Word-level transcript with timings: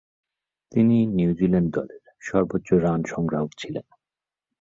তিনি 0.71 0.97
নিউজিল্যান্ড 1.15 1.69
দলের 1.73 2.03
সর্বোচ্চ 2.21 2.69
রান 2.83 3.01
সংগ্রাহক 3.03 3.51
ছিলেন। 3.57 3.85